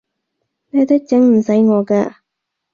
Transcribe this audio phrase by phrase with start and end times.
[0.71, 2.15] 呢啲整唔死我㗎